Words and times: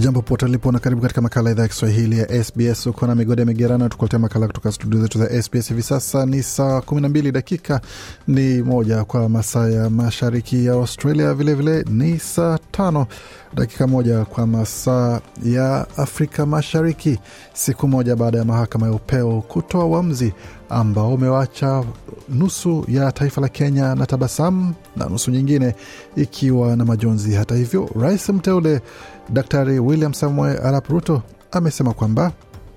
Jambo 0.00 0.22
pote 0.22 0.46
lipo 0.46 0.72
na 0.72 0.78
karibu 0.78 1.02
katika 1.02 1.20
makala 1.20 1.50
idhaa 1.50 1.62
ya 1.62 1.68
Kiswahili 1.68 2.18
ya 2.18 2.44
SBS. 2.44 2.86
Uko 2.86 3.06
na 3.06 3.14
migode 3.14 3.44
migerana, 3.44 3.88
tukuletea 3.88 4.18
makala 4.18 4.46
kutoka 4.46 4.72
studio 4.72 5.00
zetu 5.00 5.18
za 5.18 5.42
SBS. 5.42 5.68
Hivi 5.68 5.82
sasa 5.82 6.26
ni 6.26 6.42
saa 6.42 6.78
12 6.78 7.32
dakika 7.32 7.80
ni 8.28 8.62
moja 8.62 9.04
kwa 9.04 9.28
masaa 9.28 9.68
ya 9.68 9.90
mashariki 9.90 10.64
ya 10.66 10.72
Australia, 10.72 11.34
vilevile 11.34 11.82
vile 11.82 11.92
ni 12.12 12.18
saa 12.18 12.58
tano 12.70 13.06
dakika 13.54 13.86
moja 13.86 14.24
kwa 14.24 14.46
masaa 14.46 15.20
ya 15.44 15.86
Afrika 15.96 16.46
Mashariki, 16.46 17.18
siku 17.54 17.88
moja 17.88 18.16
baada 18.16 18.38
ya 18.38 18.44
mahakama 18.44 18.86
ya 18.86 18.92
upeo 18.92 19.40
kutoa 19.48 19.84
uamuzi 19.84 20.32
ambao 20.70 21.14
umewacha 21.14 21.84
nusu 22.28 22.84
ya 22.88 23.12
taifa 23.12 23.40
la 23.40 23.48
Kenya 23.48 23.94
na 23.94 24.06
tabasamu 24.06 24.74
na 24.96 25.06
nusu 25.06 25.30
nyingine 25.30 25.74
ikiwa 26.16 26.76
na 26.76 26.84
majonzi. 26.84 27.34
Hata 27.34 27.54
hivyo, 27.54 27.90
rais 28.00 28.28
mteule 28.28 28.80
Daktari 29.28 29.78
William 29.78 30.14
Samuel 30.14 30.58
Arap 30.66 30.88
Ruto 30.88 31.22
amesema 31.52 31.92
kwamba 31.92 32.32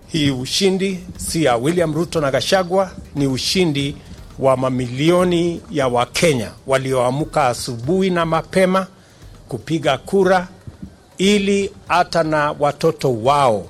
hii 0.08 0.32
ushindi 0.32 1.00
si 1.18 1.44
ya 1.44 1.56
William 1.58 1.94
Ruto 1.94 2.22
na 2.22 2.32
Gashagwa, 2.32 2.92
ni 3.16 3.28
ushindi 3.28 3.96
wa 4.40 4.58
mamilioni 4.58 5.62
ya 5.72 5.88
Wakenya 5.88 6.52
walioamka 6.68 7.48
asubuhi 7.48 8.10
na 8.10 8.26
mapema 8.26 8.88
kupiga 9.48 9.98
kura 9.98 10.48
ili 11.18 11.72
hata 11.88 12.24
na 12.24 12.56
watoto 12.60 13.14
wao 13.24 13.66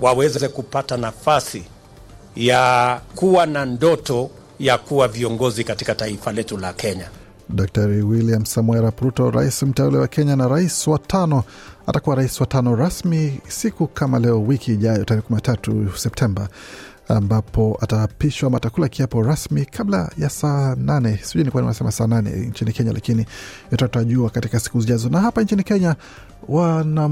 waweze 0.00 0.48
kupata 0.48 0.96
nafasi 0.96 1.62
ya 2.36 3.00
kuwa 3.14 3.46
na 3.46 3.64
ndoto 3.64 4.30
ya 4.58 4.78
kuwa 4.78 5.08
viongozi 5.08 5.64
katika 5.64 5.94
taifa 5.94 6.32
letu 6.32 6.56
la 6.58 6.72
Kenya. 6.72 7.08
Daktari 7.48 8.02
William 8.02 8.44
Samoei 8.44 8.78
Arap 8.78 9.00
Ruto, 9.00 9.30
rais 9.30 9.62
mteule 9.62 9.98
wa 9.98 10.08
Kenya 10.08 10.36
na 10.36 10.48
rais 10.48 10.86
wa 10.86 10.98
tano, 10.98 11.44
atakuwa 11.86 12.16
rais 12.16 12.40
wa 12.40 12.46
tano 12.46 12.76
rasmi 12.76 13.40
siku 13.48 13.86
kama 13.86 14.18
leo, 14.18 14.42
wiki 14.42 14.72
ijayo, 14.72 15.04
tarehe 15.04 15.26
13 15.30 15.96
Septemba, 15.96 16.48
ambapo 17.08 17.78
ataapishwa 17.80 18.46
ama 18.46 18.56
atakula 18.56 18.88
kiapo 18.88 19.22
rasmi 19.22 19.64
kabla 19.64 20.10
ya 20.18 20.30
saa 20.30 20.74
nane. 20.78 21.18
Sijui 21.22 21.44
nikuwa 21.44 21.62
nasema 21.62 21.92
saa 21.92 22.06
nane 22.06 22.30
nchini 22.30 22.72
Kenya, 22.72 22.92
lakini 22.92 23.26
yote 23.72 23.84
tutajua 23.84 24.30
katika 24.30 24.60
siku 24.60 24.80
zijazo. 24.80 25.08
Na 25.08 25.20
hapa 25.20 25.42
nchini 25.42 25.62
Kenya 25.62 25.96
wana, 26.48 27.10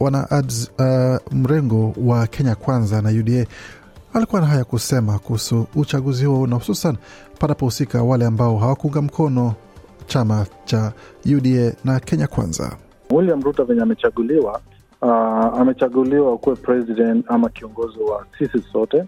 wana 0.00 0.30
ads, 0.30 0.70
uh, 0.78 1.32
mrengo 1.32 1.94
wa 1.96 2.26
Kenya 2.26 2.54
Kwanza 2.54 3.02
na 3.02 3.08
UDA 3.10 3.46
alikuwa 4.14 4.40
na 4.40 4.46
haya 4.46 4.64
kusema 4.64 5.18
kuhusu 5.18 5.66
uchaguzi 5.76 6.24
huo 6.24 6.46
na 6.46 6.56
hususan 6.56 6.96
panapohusika 7.38 8.02
wale 8.02 8.26
ambao 8.26 8.58
hawakuunga 8.58 9.02
mkono 9.02 9.54
chama 10.06 10.46
cha 10.64 10.92
UDA 11.36 11.72
na 11.84 12.00
Kenya 12.00 12.26
Kwanza. 12.26 12.76
William 13.10 13.42
Ruto 13.42 13.64
venye 13.64 13.82
amechaguliwa, 13.82 14.60
uh, 15.02 15.60
amechaguliwa 15.60 16.38
kuwe 16.38 16.56
president 16.56 17.24
ama 17.28 17.48
kiongozi 17.48 17.98
wa 17.98 18.26
sisi 18.38 18.58
sote. 18.72 19.04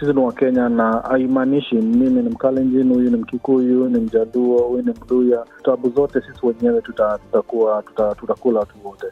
Sisi 0.00 0.12
ni 0.12 0.20
Wakenya 0.20 0.68
na 0.68 0.92
haimaanishi 0.92 1.74
mimi 1.74 2.22
ni 2.22 2.28
Mkalenjin, 2.30 2.92
huyu 2.94 3.10
ni 3.10 3.16
Mkikuyu, 3.16 3.88
ni 3.88 4.00
Mjaluo, 4.00 4.58
huyu 4.62 4.82
ni 4.82 4.94
Mluya. 5.06 5.44
Tabu 5.64 5.90
zote 5.90 6.20
sisi 6.20 6.46
wenyewe 6.46 6.80
tutakuwa 6.82 7.82
tuta, 7.82 8.14
tutakula 8.14 8.60
watu 8.60 8.74
wote. 8.84 9.06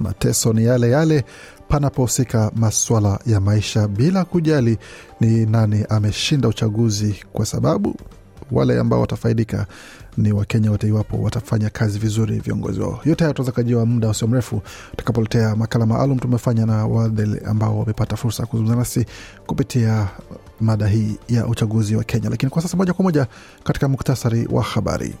Mateso 0.00 0.52
ni 0.52 0.64
yale 0.64 0.90
yale 0.90 1.24
panapohusika 1.70 2.50
maswala 2.56 3.18
ya 3.26 3.40
maisha, 3.40 3.88
bila 3.88 4.24
kujali 4.24 4.78
ni 5.20 5.46
nani 5.46 5.84
ameshinda 5.88 6.48
uchaguzi, 6.48 7.14
kwa 7.32 7.46
sababu 7.46 7.94
wale 8.52 8.78
ambao 8.80 9.00
watafaidika 9.00 9.66
ni 10.16 10.32
Wakenya 10.32 10.70
wote 10.70 10.88
iwapo 10.88 11.22
watafanya 11.22 11.70
kazi 11.70 11.98
vizuri 11.98 12.38
viongozi 12.40 12.80
wao. 12.80 13.00
Yote 13.04 13.24
haya 13.24 13.34
tunaweza 13.34 13.52
kajiwa 13.52 13.86
muda 13.86 14.08
usio 14.08 14.28
mrefu 14.28 14.62
utakapoletea 14.92 15.56
makala 15.56 15.86
maalum 15.86 16.18
tumefanya 16.18 16.66
na 16.66 16.86
wale 16.86 17.42
ambao 17.46 17.78
wamepata 17.78 18.16
fursa 18.16 18.42
ya 18.42 18.46
kuzungumza 18.46 18.76
nasi 18.78 19.06
kupitia 19.46 20.08
mada 20.60 20.86
hii 20.86 21.16
ya 21.28 21.46
uchaguzi 21.46 21.96
wa 21.96 22.04
Kenya. 22.04 22.30
Lakini 22.30 22.50
kwa 22.50 22.62
sasa 22.62 22.76
moja 22.76 22.92
kwa 22.92 23.02
moja 23.02 23.26
katika 23.64 23.88
muktasari 23.88 24.48
wa 24.50 24.62
habari. 24.62 25.14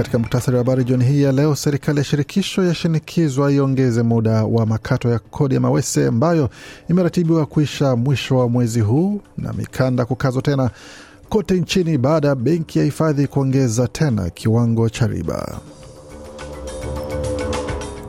Katika 0.00 0.18
muktasari 0.18 0.56
wa 0.56 0.62
habari 0.64 0.84
jioni 0.84 1.04
hii 1.04 1.22
ya 1.22 1.32
leo, 1.32 1.54
serikali 1.56 1.98
ya 1.98 2.04
shirikisho 2.04 2.64
yashinikizwa 2.64 3.52
iongeze 3.52 4.02
muda 4.02 4.44
wa 4.44 4.66
makato 4.66 5.10
ya 5.10 5.18
kodi 5.18 5.54
ya 5.54 5.60
mawese 5.60 6.06
ambayo 6.06 6.50
imeratibiwa 6.90 7.46
kuisha 7.46 7.96
mwisho 7.96 8.36
wa 8.38 8.48
mwezi 8.48 8.80
huu, 8.80 9.20
na 9.38 9.52
mikanda 9.52 10.04
kukazwa 10.04 10.42
tena 10.42 10.70
kote 11.28 11.54
nchini 11.54 11.98
baada 11.98 12.28
ya 12.28 12.34
benki 12.34 12.78
ya 12.78 12.84
hifadhi 12.84 13.26
kuongeza 13.26 13.88
tena 13.88 14.30
kiwango 14.30 14.88
cha 14.88 15.06
riba. 15.06 15.60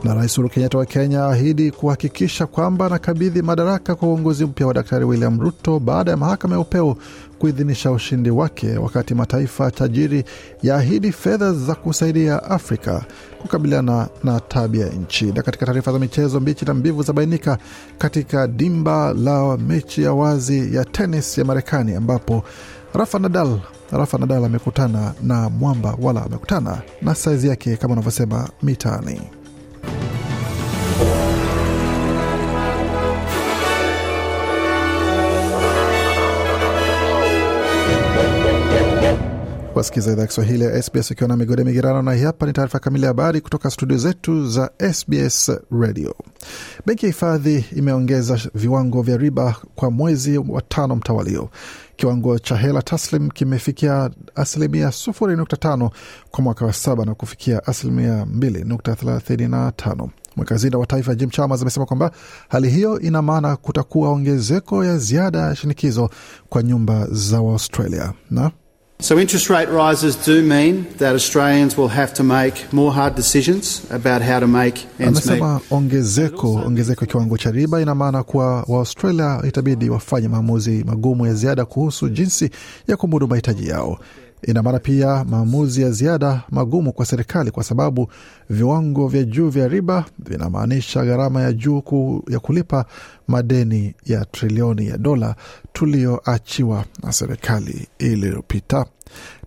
Na 0.04 0.14
Rais 0.14 0.38
Uhuru 0.38 0.48
Kenyatta 0.48 0.78
wa 0.78 0.86
Kenya 0.86 1.26
ahidi 1.26 1.70
kuhakikisha 1.70 2.46
kwamba 2.46 2.86
anakabidhi 2.86 3.42
madaraka 3.42 3.94
kwa 3.94 4.08
uongozi 4.08 4.44
mpya 4.44 4.66
wa 4.66 4.74
Daktari 4.74 5.04
William 5.04 5.40
Ruto 5.40 5.78
baada 5.78 6.10
ya 6.10 6.16
mahakama 6.16 6.54
ya 6.54 6.60
upeo 6.60 6.96
kuidhinisha 7.38 7.90
ushindi 7.90 8.30
wake, 8.30 8.76
wakati 8.76 9.14
mataifa 9.14 9.70
tajiri 9.70 10.24
yaahidi 10.62 11.12
fedha 11.12 11.52
za 11.52 11.74
kusaidia 11.74 12.42
Afrika 12.44 13.04
kukabiliana 13.42 14.08
na 14.24 14.40
tabia 14.40 14.86
nchi. 14.86 15.24
Na 15.24 15.42
katika 15.42 15.66
taarifa 15.66 15.92
za 15.92 15.98
michezo, 15.98 16.40
mbichi 16.40 16.64
na 16.64 16.74
mbivu 16.74 17.02
zabainika 17.02 17.58
katika 17.98 18.46
dimba 18.48 19.12
la 19.14 19.56
mechi 19.56 20.02
ya 20.02 20.12
wazi 20.12 20.74
ya 20.76 20.84
tenis 20.84 21.38
ya 21.38 21.44
Marekani 21.44 21.94
ambapo 21.94 22.44
Rafa 22.94 23.18
Nadal 23.18 23.58
Rafa 23.92 24.18
Nadal 24.18 24.44
amekutana 24.44 25.12
na 25.22 25.48
mwamba 25.50 25.96
wala 26.02 26.24
amekutana 26.24 26.82
na 27.02 27.14
saizi 27.14 27.48
yake 27.48 27.76
kama 27.76 27.92
unavyosema 27.92 28.48
mitaani. 28.62 29.20
Wasikiza 39.74 40.12
idhaa 40.12 40.26
Kiswahili 40.26 40.64
ya 40.64 40.82
SBS 40.82 41.10
ukiwa 41.10 41.28
na 41.28 41.36
migode 41.36 41.64
migerano, 41.64 42.02
na 42.02 42.14
hii 42.14 42.22
hapa 42.24 42.46
ni 42.46 42.52
taarifa 42.52 42.78
kamili 42.78 43.02
ya 43.02 43.08
habari 43.08 43.40
kutoka 43.40 43.70
studio 43.70 43.96
zetu 43.98 44.46
za 44.48 44.70
SBS 44.92 45.52
Radio. 45.80 46.14
Benki 46.86 47.06
ya 47.06 47.12
Hifadhi 47.12 47.64
imeongeza 47.76 48.40
viwango 48.54 49.02
vya 49.02 49.16
riba 49.16 49.56
kwa 49.74 49.90
mwezi 49.90 50.38
wa 50.38 50.62
tano 50.62 50.96
mtawalio. 50.96 51.48
Kiwango 51.96 52.38
cha 52.38 52.56
hela 52.56 52.82
taslim 52.82 53.30
kimefikia 53.30 54.10
asilimia 54.34 54.92
sufuri 54.92 55.36
nukta 55.36 55.56
tano 55.56 55.90
kwa 56.30 56.44
mwaka 56.44 56.64
wa 56.66 56.72
saba 56.72 57.04
na 57.04 57.14
kufikia 57.14 57.66
asilimia 57.66 58.26
mbili 58.26 58.64
nukta 58.64 58.96
thelathini 58.96 59.48
wa 60.76 60.86
taifa 60.86 61.14
Jim 61.14 61.30
Chalmers 61.30 61.62
amesema 61.62 61.86
kwamba 61.86 62.10
hali 62.48 62.70
hiyo 62.70 63.00
ina 63.00 63.22
maana 63.22 63.56
kutakuwa 63.56 64.10
ongezeko 64.10 64.84
ya 64.84 64.98
ziada 64.98 65.38
ya 65.38 65.56
shinikizo 65.56 66.10
kwa 66.48 66.62
nyumba 66.62 67.06
za 67.10 67.40
Waustralia 67.40 68.12
na 68.30 68.50
So 69.02 69.18
interest 69.18 69.50
rate 69.50 69.68
rises 69.68 70.14
do 70.26 70.42
mean 70.42 70.86
that 70.98 71.14
Australians 71.14 71.76
will 71.76 71.88
have 71.88 72.14
to 72.14 72.22
make 72.22 72.72
more 72.72 72.92
hard 72.92 73.16
decisions 73.16 73.82
about 73.90 74.22
how 74.22 74.38
to 74.40 74.46
make 74.46 74.86
ends 75.00 75.26
meet. 75.26 75.42
Anasema 75.42 75.60
ongezeko 75.70 76.54
ongezeko 76.54 77.06
kiwango 77.06 77.38
cha 77.38 77.50
riba 77.50 77.80
ina 77.80 77.94
maana 77.94 78.22
kuwa 78.22 78.64
Waaustralia 78.68 79.42
itabidi 79.48 79.90
wafanye 79.90 80.28
maamuzi 80.28 80.84
magumu 80.84 81.26
ya 81.26 81.34
ziada 81.34 81.64
kuhusu 81.64 82.08
jinsi 82.08 82.50
ya 82.88 82.96
kumudu 82.96 83.28
mahitaji 83.28 83.68
yao. 83.68 83.98
Ina 84.42 84.62
maana 84.62 84.78
pia 84.78 85.24
maamuzi 85.24 85.82
ya 85.82 85.90
ziada 85.90 86.42
magumu 86.50 86.92
kwa 86.92 87.06
serikali, 87.06 87.50
kwa 87.50 87.64
sababu 87.64 88.08
viwango 88.50 89.08
vya 89.08 89.24
juu 89.24 89.48
vya 89.48 89.68
riba 89.68 90.04
vinamaanisha 90.18 91.04
gharama 91.04 91.42
ya 91.42 91.52
juu 91.52 91.80
ku, 91.80 92.24
ya 92.28 92.38
kulipa 92.40 92.84
madeni 93.28 93.94
ya 94.06 94.24
trilioni 94.24 94.86
ya 94.86 94.98
dola 94.98 95.34
tuliyoachiwa 95.72 96.84
na 97.02 97.12
serikali 97.12 97.88
iliyopita. 97.98 98.86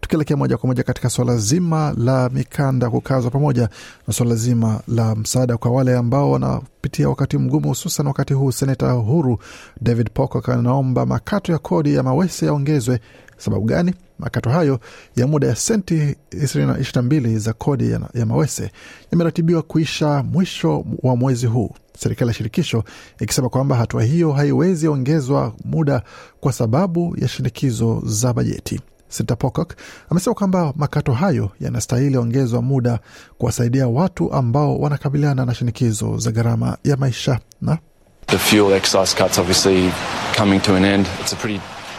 Tukielekea 0.01 0.37
moja 0.37 0.57
kwa 0.57 0.67
moja 0.67 0.83
katika 0.83 1.09
swala 1.09 1.37
zima 1.37 1.93
la 1.97 2.29
mikanda 2.29 2.89
kukazwa 2.89 3.31
pamoja 3.31 3.69
na 4.07 4.13
swala 4.13 4.35
zima 4.35 4.81
la 4.87 5.15
msaada 5.15 5.57
kwa 5.57 5.71
wale 5.71 5.95
ambao 5.97 6.31
wanapitia 6.31 7.09
wakati 7.09 7.37
mgumu, 7.37 7.67
hususan 7.69 8.07
wakati 8.07 8.33
huu, 8.33 8.51
seneta 8.51 8.91
huru 8.91 9.37
David 9.81 10.09
Pocock 10.13 10.49
anaomba 10.49 11.05
makato 11.05 11.51
ya 11.51 11.57
kodi 11.57 11.93
ya 11.93 12.03
mawese 12.03 12.45
yaongezwe. 12.45 12.99
Sababu 13.37 13.65
gani? 13.65 13.93
Makato 14.19 14.49
hayo 14.49 14.79
ya 15.15 15.27
muda 15.27 15.47
ya 15.47 15.55
senti 15.55 16.15
22 16.31 17.37
za 17.39 17.53
kodi 17.53 17.91
ya, 17.91 17.99
ya 18.13 18.25
mawese 18.25 18.71
yameratibiwa 19.11 19.61
kuisha 19.61 20.23
mwisho 20.23 20.85
wa 21.03 21.15
mwezi 21.15 21.45
huu, 21.45 21.69
serikali 21.99 22.27
ya 22.29 22.33
shirikisho 22.33 22.83
ikisema 23.19 23.49
kwamba 23.49 23.75
hatua 23.75 24.03
hiyo 24.03 24.31
haiwezi 24.31 24.87
ongezwa 24.87 25.53
muda 25.65 26.01
kwa 26.39 26.53
sababu 26.53 27.15
ya 27.21 27.27
shinikizo 27.27 28.01
za 28.05 28.33
bajeti. 28.33 28.81
Senator 29.09 29.37
Pocock 29.37 29.73
amesema 30.09 30.33
kwamba 30.33 30.73
makato 30.75 31.13
hayo 31.13 31.49
yanastahili 31.61 32.17
ongezwa 32.17 32.61
muda 32.61 32.99
kuwasaidia 33.37 33.87
watu 33.87 34.33
ambao 34.33 34.79
wanakabiliana 34.79 35.45
na 35.45 35.53
shinikizo 35.53 36.17
za 36.17 36.31
gharama 36.31 36.77
ya 36.83 36.97
maisha 36.97 37.39
na 37.61 37.77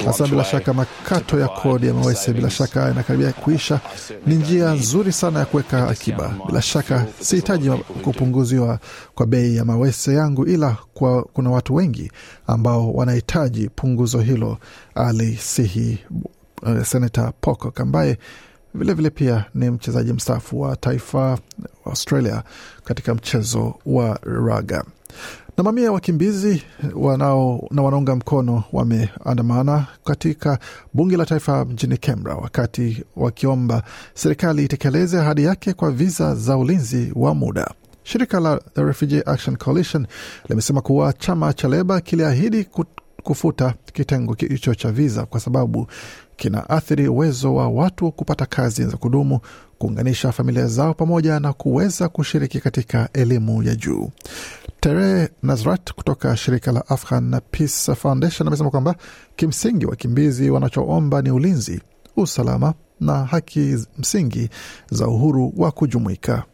sasa 0.04 0.26
bila 0.26 0.44
shaka 0.44 0.72
makato 0.74 1.40
ya 1.40 1.48
kodi 1.48 1.86
ya 1.86 1.94
mawese 1.94 2.32
bila 2.32 2.50
shaka 2.50 2.80
yanakaribia 2.88 3.32
kuisha. 3.32 3.80
Ni 4.26 4.34
njia 4.34 4.72
nzuri 4.72 5.12
sana 5.12 5.38
ya 5.38 5.44
kuweka 5.44 5.88
akiba. 5.88 6.34
Bila 6.46 6.62
shaka 6.62 7.06
sihitaji 7.20 7.70
kupunguziwa 8.04 8.78
kwa 9.14 9.26
bei 9.26 9.56
ya 9.56 9.64
mawese 9.64 10.14
yangu, 10.14 10.46
ila 10.46 10.76
kwa 10.94 11.22
kuna 11.22 11.50
watu 11.50 11.74
wengi 11.74 12.12
ambao 12.46 12.92
wanahitaji 12.92 13.68
punguzo 13.68 14.20
hilo, 14.20 14.58
alisihi 14.94 15.98
uh, 16.62 16.82
Senata 16.82 17.32
Pocock 17.40 17.80
ambaye 17.80 18.18
vilevile 18.74 19.10
pia 19.10 19.44
ni 19.54 19.70
mchezaji 19.70 20.12
mstaafu 20.12 20.60
wa 20.60 20.76
taifa 20.76 21.38
Australia 21.86 22.42
katika 22.84 23.14
mchezo 23.14 23.74
wa 23.86 24.18
raga 24.22 24.84
na 25.56 25.64
mamia 25.64 25.84
ya 25.84 25.92
wakimbizi 25.92 26.62
wanao 26.94 27.68
na 27.70 27.82
wanaunga 27.82 28.16
mkono 28.16 28.64
wameandamana 28.72 29.86
katika 30.04 30.58
bunge 30.94 31.16
la 31.16 31.26
taifa 31.26 31.64
mjini 31.64 31.96
Canberra 31.96 32.36
wakati 32.36 33.04
wakiomba 33.16 33.82
serikali 34.14 34.64
itekeleze 34.64 35.18
ahadi 35.20 35.44
yake 35.44 35.72
kwa 35.72 35.90
viza 35.90 36.34
za 36.34 36.56
ulinzi 36.56 37.12
wa 37.14 37.34
muda. 37.34 37.70
Shirika 38.02 38.40
la 38.40 38.60
The 38.74 38.82
Refugee 38.84 39.22
Action 39.26 39.56
Coalition 39.56 40.06
limesema 40.48 40.80
kuwa 40.80 41.12
chama 41.12 41.52
cha 41.52 41.68
Leba 41.68 42.00
kiliahidi 42.00 42.68
kufuta 43.22 43.74
kitengo 43.92 44.34
hicho 44.34 44.74
cha 44.74 44.92
viza 44.92 45.26
kwa 45.26 45.40
sababu 45.40 45.86
kinaathiri 46.36 47.08
uwezo 47.08 47.54
wa 47.54 47.68
watu 47.68 48.12
kupata 48.12 48.46
kazi 48.46 48.84
za 48.84 48.96
kudumu, 48.96 49.40
kuunganisha 49.78 50.32
familia 50.32 50.66
zao 50.66 50.94
pamoja 50.94 51.40
na 51.40 51.52
kuweza 51.52 52.08
kushiriki 52.08 52.60
katika 52.60 53.08
elimu 53.12 53.62
ya 53.62 53.74
juu. 53.74 54.10
Tere 54.80 55.28
Nazrat 55.42 55.92
kutoka 55.92 56.36
shirika 56.36 56.72
la 56.72 56.88
Afghan 56.88 57.40
Peace 57.50 57.94
Foundation 57.94 58.48
amesema 58.48 58.70
kwamba 58.70 58.94
kimsingi 59.36 59.86
wakimbizi 59.86 60.50
wanachoomba 60.50 61.22
ni 61.22 61.30
ulinzi, 61.30 61.80
usalama 62.16 62.74
na 63.00 63.24
haki 63.24 63.76
msingi 63.98 64.50
za 64.90 65.06
uhuru 65.08 65.52
wa 65.56 65.70
kujumuika. 65.70 66.44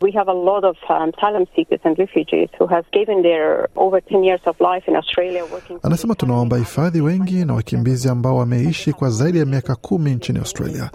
We 0.00 0.12
have 0.12 0.28
a 0.30 0.34
lot 0.34 0.64
of 0.64 0.76
um, 0.88 1.10
asylum 1.16 1.46
seekers 1.56 1.80
and 1.84 1.98
refugees 1.98 2.48
who 2.58 2.66
have 2.68 2.84
given 2.92 3.22
their 3.22 3.68
over 3.76 4.00
10 4.00 4.22
years 4.22 4.40
of 4.46 4.60
life 4.60 4.84
in 4.88 4.96
Australia 4.96 5.44
working. 5.52 5.78
Anasema 5.82 6.14
tunaomba 6.14 6.56
hifadhi 6.56 7.00
wengi 7.00 7.44
na 7.44 7.54
wakimbizi 7.54 8.08
ambao 8.08 8.36
wameishi 8.36 8.92
kwa 8.92 9.10
zaidi 9.10 9.38
ya 9.38 9.46
miaka 9.46 9.74
kumi 9.76 10.10
nchini 10.10 10.38
Australia 10.38 10.90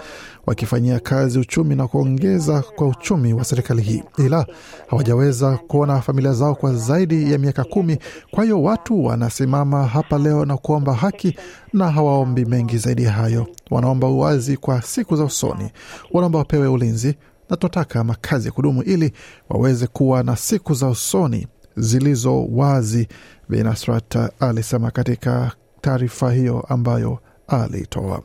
wakifanyia 0.45 0.99
kazi 0.99 1.39
uchumi 1.39 1.75
na 1.75 1.87
kuongeza 1.87 2.61
kwa 2.75 2.87
uchumi 2.87 3.33
wa 3.33 3.43
serikali 3.43 3.81
hii, 3.81 4.03
ila 4.17 4.45
hawajaweza 4.87 5.57
kuona 5.57 6.01
familia 6.01 6.33
zao 6.33 6.55
kwa 6.55 6.73
zaidi 6.73 7.31
ya 7.31 7.37
miaka 7.37 7.63
kumi. 7.63 7.97
Kwa 8.31 8.43
hiyo 8.43 8.63
watu 8.63 9.05
wanasimama 9.05 9.87
hapa 9.87 10.17
leo 10.17 10.45
na 10.45 10.57
kuomba 10.57 10.93
haki, 10.93 11.37
na 11.73 11.91
hawaombi 11.91 12.45
mengi 12.45 12.77
zaidi 12.77 13.03
ya 13.03 13.11
hayo. 13.11 13.47
Wanaomba 13.71 14.07
uwazi 14.07 14.57
kwa 14.57 14.81
siku 14.81 15.15
za 15.15 15.23
usoni, 15.23 15.71
wanaomba 16.11 16.39
wapewe 16.39 16.67
ulinzi 16.67 17.15
na 17.49 17.57
tunataka 17.57 18.03
makazi 18.03 18.45
ya 18.47 18.51
kudumu 18.51 18.83
ili 18.83 19.13
waweze 19.49 19.87
kuwa 19.87 20.23
na 20.23 20.35
siku 20.35 20.73
za 20.73 20.87
usoni 20.87 21.47
zilizo 21.77 22.45
wazi, 22.45 23.07
Binasrat 23.49 24.17
alisema 24.39 24.91
katika 24.91 25.51
taarifa 25.81 26.31
hiyo 26.31 26.61
ambayo 26.69 27.19
alitoa. 27.47 28.21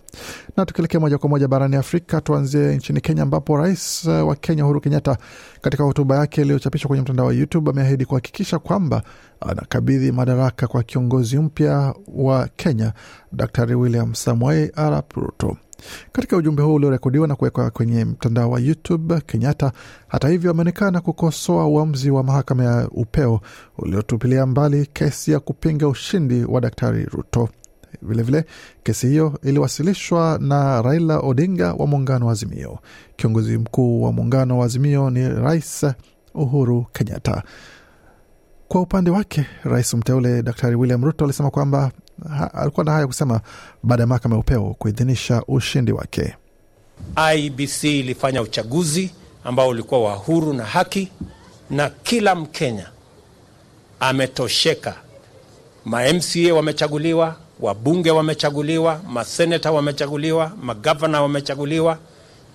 Na 0.57 0.67
tukielekea 0.67 1.01
moja 1.01 1.19
kwa 1.19 1.29
moja 1.29 1.49
barani 1.49 1.77
Afrika, 1.77 2.21
tuanzie 2.21 2.77
nchini 2.77 3.01
Kenya 3.01 3.23
ambapo 3.23 3.57
rais 3.57 4.05
wa 4.05 4.37
Kenya 4.37 4.65
Uhuru 4.65 4.81
Kenyatta 4.81 5.17
katika 5.61 5.85
hotuba 5.85 6.17
yake 6.17 6.41
iliyochapishwa 6.43 6.89
kwenye 6.89 7.03
mtandao 7.03 7.27
wa 7.27 7.35
YouTube 7.35 7.71
ameahidi 7.71 8.05
kuhakikisha 8.05 8.59
kwamba 8.59 9.03
anakabidhi 9.41 10.13
madaraka 10.13 10.67
kwa 10.67 10.83
kiongozi 10.83 11.39
mpya 11.39 11.95
wa 12.15 12.49
Kenya 12.57 12.93
Daktari 13.33 13.75
William 13.75 14.15
Samoei 14.15 14.71
Arap 14.77 15.13
Ruto. 15.13 15.57
Katika 16.13 16.37
ujumbe 16.37 16.63
huu 16.63 16.75
uliorekodiwa 16.75 17.29
na 17.29 17.37
kuwekwa 17.37 17.71
kwenye 17.71 18.05
mtandao 18.05 18.51
wa 18.51 18.61
YouTube, 18.61 19.21
Kenyatta 19.21 19.73
hata 20.09 20.29
hivyo 20.29 20.51
ameonekana 20.51 21.01
kukosoa 21.01 21.67
uamuzi 21.67 22.11
wa 22.11 22.23
mahakama 22.25 22.65
ya 22.65 22.89
upeo 22.91 23.41
uliotupilia 23.79 24.47
mbali 24.47 24.87
kesi 24.87 25.33
ya 25.33 25.41
kupinga 25.41 25.89
ushindi 25.89 26.45
wa 26.45 26.61
Daktari 26.61 27.05
Ruto. 27.05 27.49
Vilevile 28.03 28.39
vile, 28.41 28.53
kesi 28.83 29.07
hiyo 29.07 29.39
iliwasilishwa 29.43 30.39
na 30.43 30.83
Raila 30.83 31.19
Odinga 31.21 31.73
wa 31.73 31.87
muungano 31.87 32.27
wa 32.27 32.33
Azimio. 32.33 32.79
Kiongozi 33.17 33.59
mkuu 33.59 34.03
wa 34.03 34.13
muungano 34.13 34.59
wa 34.59 34.67
Azimio 34.67 35.11
ni 35.11 35.29
Rais 35.29 35.87
Uhuru 36.35 36.87
Kenyatta. 36.93 37.43
Kwa 38.69 38.81
upande 38.81 39.11
wake, 39.11 39.47
rais 39.65 39.95
mteule 39.95 40.43
Daktari 40.43 40.77
William 40.77 41.05
Ruto 41.05 41.25
alisema 41.25 41.51
kwamba 41.51 41.91
ha, 42.39 42.55
alikuwa 42.55 42.85
na 42.87 42.93
haya 42.93 43.07
kusema 43.07 43.41
baada 43.83 44.03
ya 44.03 44.07
mahakama 44.07 44.35
ya 44.35 44.41
upeo 44.41 44.75
kuidhinisha 44.79 45.43
ushindi 45.49 45.93
wake. 45.93 46.35
IBC 47.37 47.85
ilifanya 47.85 48.43
uchaguzi 48.43 49.11
ambao 49.45 49.69
ulikuwa 49.69 50.01
wa 50.05 50.15
huru 50.15 50.53
na 50.53 50.65
haki, 50.65 51.09
na 51.71 51.91
kila 51.91 52.35
Mkenya 52.35 52.87
ametosheka. 54.01 54.95
Ma 55.85 56.13
MCA 56.13 56.55
wamechaguliwa, 56.55 57.37
wabunge 57.61 58.11
wamechaguliwa, 58.11 59.01
maseneta 59.09 59.73
wamechaguliwa, 59.73 60.53
magavana 60.63 61.23
wamechaguliwa, 61.23 61.99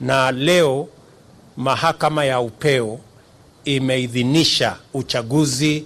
na 0.02 0.32
leo 0.32 0.88
mahakama 1.58 2.26
ya 2.26 2.40
upeo 2.40 3.00
imeidhinisha 3.66 4.76
uchaguzi 4.94 5.86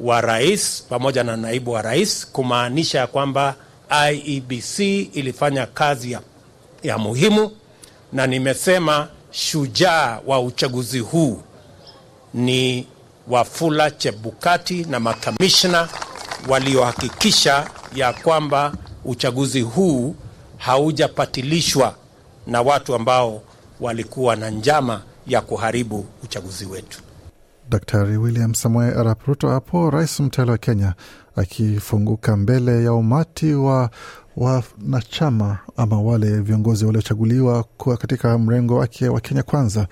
wa 0.00 0.20
rais 0.20 0.84
pamoja 0.88 1.24
na 1.24 1.36
naibu 1.36 1.70
wa 1.70 1.82
rais, 1.82 2.26
kumaanisha 2.32 3.06
kwamba 3.06 3.54
IEBC 4.10 4.78
ilifanya 5.12 5.66
kazi 5.66 6.12
ya, 6.12 6.20
ya 6.82 6.98
muhimu, 6.98 7.50
na 8.12 8.26
nimesema 8.26 9.08
shujaa 9.30 10.20
wa 10.26 10.40
uchaguzi 10.40 10.98
huu 10.98 11.42
ni 12.34 12.86
Wafula 13.28 13.90
Chebukati 13.90 14.84
na 14.84 15.00
makamishna 15.00 15.88
waliohakikisha 16.48 17.70
ya 17.94 18.12
kwamba 18.12 18.72
uchaguzi 19.04 19.60
huu 19.60 20.14
haujapatilishwa 20.56 21.94
na 22.46 22.62
watu 22.62 22.94
ambao 22.94 23.42
walikuwa 23.80 24.36
na 24.36 24.50
njama 24.50 25.02
ya 25.26 25.40
kuharibu 25.40 26.06
uchaguzi 26.24 26.66
wetu. 26.66 26.98
Daktari 27.70 28.16
William 28.16 28.54
Samoei 28.54 28.90
Arap 28.94 29.26
Ruto 29.26 29.48
hapo, 29.48 29.90
rais 29.90 30.20
mteule 30.20 30.50
wa 30.50 30.58
Kenya 30.58 30.94
akifunguka 31.36 32.36
mbele 32.36 32.84
ya 32.84 32.92
umati 32.92 33.54
wa 33.54 33.90
wanachama 34.36 35.58
ama 35.76 36.00
wale 36.02 36.40
viongozi 36.40 36.84
waliochaguliwa 36.84 37.62
kuwa 37.62 37.96
katika 37.96 38.38
mrengo 38.38 38.76
wake 38.76 39.08
wa 39.08 39.20
Kenya 39.20 39.42
Kwanza 39.42 39.86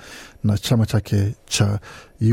na 0.44 0.58
chama 0.58 0.86
chake 0.86 1.34
cha 1.46 1.78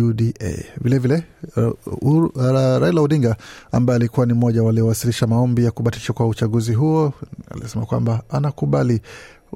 UDA. 0.04 0.54
Vilevile 0.82 1.24
uh, 1.58 1.74
uh, 2.02 2.32
Raila 2.80 3.02
Odinga 3.02 3.36
ambaye 3.72 3.96
alikuwa 3.96 4.26
ni 4.26 4.34
mmoja 4.34 4.64
waliowasilisha 4.64 5.28
maombi 5.28 5.66
ya 5.66 5.72
kubatishwa 5.72 6.16
kwa 6.16 6.28
uchaguzi 6.28 6.74
huo 6.74 7.14
alisema 7.52 7.86
kwamba 7.86 8.24
anakubali 8.30 9.02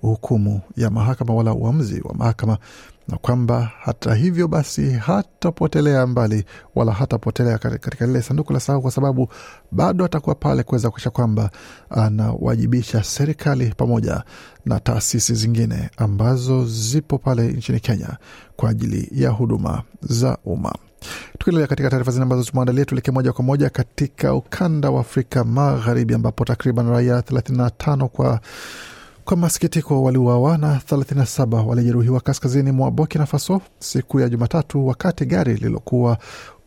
hukumu 0.02 0.62
ya 0.78 0.90
mahakama 0.90 1.34
wala 1.34 1.54
uamuzi 1.54 2.02
wa 2.02 2.14
mahakama 2.14 2.58
na 3.08 3.18
kwamba 3.18 3.72
hata 3.82 4.16
hivyo 4.16 4.48
basi 4.48 4.92
hatapotelea 4.92 6.08
mbali 6.08 6.46
wala 6.76 6.92
hatapotelea 6.92 7.58
katika 7.58 8.06
lile 8.06 8.22
sanduku 8.22 8.54
la 8.54 8.60
sahau, 8.60 8.82
kwa 8.82 8.92
sababu 8.92 9.30
bado 9.72 10.06
atakuwa 10.06 10.36
pale 10.36 10.64
kuweza 10.64 10.90
kuisha 10.90 11.10
kwamba 11.10 11.50
anawajibisha 11.90 13.04
serikali 13.04 13.74
pamoja 13.78 14.24
na 14.66 14.80
taasisi 14.80 15.36
zingine 15.36 15.90
ambazo 15.98 16.66
zipo 16.66 17.18
pale 17.18 17.48
nchini 17.48 17.80
Kenya 17.80 18.18
kwa 18.56 18.70
ajili 18.70 19.10
ya 19.12 19.30
huduma 19.30 19.84
za 20.02 20.38
umma. 20.46 20.74
Tukiendelea 21.38 21.68
katika 21.68 21.90
taarifa 21.90 22.12
zingine 22.12 22.24
ambazo 22.24 22.44
tumeandalia, 22.44 22.86
tuelekee 22.86 23.12
moja 23.12 23.34
kwa 23.34 23.44
moja 23.44 23.70
katika 23.70 24.34
ukanda 24.34 24.90
wa 24.90 25.02
Afrika 25.02 25.44
Magharibi 25.44 26.14
ambapo 26.14 26.46
takriban 26.46 26.90
raia 26.90 27.20
35 27.20 28.08
kwa 28.08 28.40
kwa 29.28 29.38
masikitiko 29.38 30.04
waliuawa 30.04 30.58
na 30.58 30.82
37 30.92 31.66
walijeruhiwa 31.66 32.20
kaskazini 32.22 32.72
mwa 32.72 32.92
Burkina 32.92 33.26
Faso 33.26 33.62
siku 33.80 34.20
ya 34.20 34.30
Jumatatu 34.30 34.88
wakati 34.88 35.26
gari 35.26 35.54
lililokuwa 35.54 36.18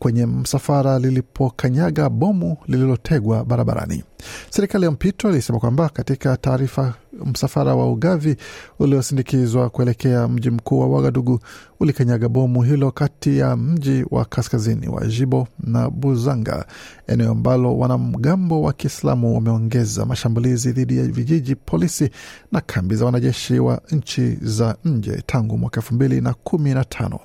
kwenye 0.01 0.25
msafara 0.25 0.99
lilipokanyaga 0.99 2.09
bomu 2.09 2.57
lililotegwa 2.67 3.45
barabarani. 3.45 4.03
Serikali 4.49 4.85
ya 4.85 4.91
mpito 4.91 5.29
ilisema 5.29 5.59
kwamba 5.59 5.89
katika 5.89 6.37
taarifa, 6.37 6.93
msafara 7.25 7.75
wa 7.75 7.91
ugavi 7.91 8.35
uliosindikizwa 8.79 9.69
kuelekea 9.69 10.27
mji 10.27 10.49
mkuu 10.49 10.79
wa 10.79 10.87
Wagadugu 10.87 11.39
ulikanyaga 11.79 12.29
bomu 12.29 12.61
hilo 12.63 12.91
kati 12.91 13.37
ya 13.37 13.55
mji 13.57 14.05
wa 14.11 14.25
kaskazini 14.25 14.87
wa 14.89 15.05
Jibo 15.07 15.47
na 15.59 15.89
Buzanga, 15.89 16.65
eneo 17.07 17.31
ambalo 17.31 17.77
wanamgambo 17.77 18.61
wa 18.61 18.73
Kiislamu 18.73 19.35
wameongeza 19.35 20.05
mashambulizi 20.05 20.71
dhidi 20.71 20.97
ya 20.97 21.03
vijiji, 21.03 21.55
polisi 21.55 22.09
na 22.51 22.61
kambi 22.61 22.95
za 22.95 23.05
wanajeshi 23.05 23.59
wa 23.59 23.81
nchi 23.91 24.37
za 24.41 24.75
nje 24.85 25.23
tangu 25.25 25.57
mwaka 25.57 25.81
elfu 25.81 25.93
mbili 25.95 26.21
na 26.21 26.33
kumi 26.33 26.73
na 26.73 26.83
tano. 26.85 27.19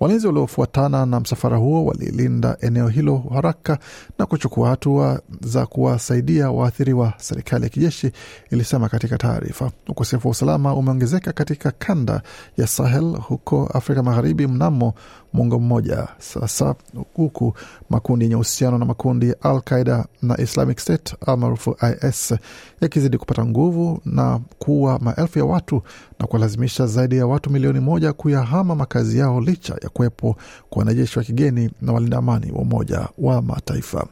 Walinzi 0.00 0.26
waliofuatana 0.26 1.06
na 1.06 1.20
msafara 1.20 1.56
huo 1.56 1.84
walilinda 2.16 2.56
eneo 2.60 2.88
hilo 2.88 3.22
haraka 3.34 3.78
na 4.18 4.26
kuchukua 4.26 4.68
hatua 4.68 5.20
za 5.40 5.66
kuwasaidia 5.66 6.50
waathiriwa, 6.50 7.12
serikali 7.18 7.64
ya 7.64 7.68
kijeshi 7.70 8.10
ilisema 8.50 8.88
katika 8.88 9.18
taarifa. 9.18 9.70
Ukosefu 9.88 10.28
wa 10.28 10.32
usalama 10.32 10.74
umeongezeka 10.74 11.32
katika 11.32 11.70
kanda 11.70 12.22
ya 12.56 12.66
Sahel 12.66 13.16
huko 13.16 13.66
Afrika 13.74 14.02
Magharibi 14.02 14.46
mnamo 14.46 14.94
mwongo 15.36 15.58
mmoja 15.58 16.08
sasa, 16.18 16.74
huku 17.14 17.54
makundi 17.90 18.24
yenye 18.24 18.34
uhusiano 18.34 18.78
na 18.78 18.84
makundi 18.84 19.28
ya 19.28 19.36
Al 19.42 19.60
Qaida 19.60 20.06
na 20.22 20.40
Islamic 20.40 20.78
State 20.78 21.14
almaarufu 21.26 21.76
IS 22.08 22.34
yakizidi 22.80 23.18
kupata 23.18 23.44
nguvu 23.46 24.00
na 24.04 24.40
kuua 24.58 24.98
maelfu 24.98 25.38
ya 25.38 25.44
watu 25.44 25.82
na 26.20 26.26
kuwalazimisha 26.26 26.86
zaidi 26.86 27.16
ya 27.16 27.26
watu 27.26 27.50
milioni 27.50 27.80
moja 27.80 28.12
kuyahama 28.12 28.74
makazi 28.74 29.18
yao 29.18 29.40
licha 29.40 29.74
ya 29.82 29.88
kuwepo 29.88 30.36
kwa 30.70 30.78
wanajeshi 30.80 31.18
wa 31.18 31.24
kigeni 31.24 31.70
na 31.82 31.92
walinda 31.92 32.18
amani 32.18 32.52
wa 32.52 32.58
Umoja 32.58 33.08
wa 33.18 33.42
Mataifa. 33.42 34.06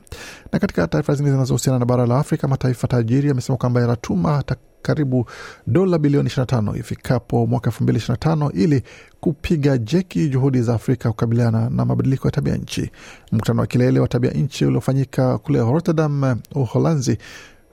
Na 0.53 0.59
katika 0.59 0.87
taarifa 0.89 1.15
zingine 1.15 1.33
zinazohusiana 1.35 1.79
na 1.79 1.85
bara 1.85 2.07
la 2.07 2.19
Afrika, 2.19 2.49
mataifa 2.49 2.89
tajiri 2.89 3.29
yamesema 3.29 3.57
kwamba 3.59 3.81
yanatuma 3.81 4.43
karibu 4.89 5.27
dola 5.67 5.99
bilioni 5.99 6.29
25 6.29 6.79
ifikapo 6.79 7.47
mwaka 7.47 7.71
2025 7.71 8.51
ili 8.55 8.83
kupiga 9.21 9.79
jeki 9.79 10.29
juhudi 10.29 10.63
za 10.63 10.75
Afrika 10.75 11.11
kukabiliana 11.11 11.71
na 11.71 11.85
mabadiliko 11.85 12.29
ya 12.29 12.33
tabia 12.33 12.57
nchi. 12.57 12.91
Mkutano 13.33 13.61
wa 13.61 13.67
kilele 13.67 14.01
wa 14.01 14.09
tabia 14.09 14.31
nchi 14.31 14.65
uliofanyika 14.67 15.39
kule 15.39 15.59
Rotterdam, 15.61 16.41
Uholanzi. 16.55 17.19